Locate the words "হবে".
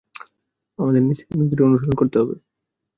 2.21-2.35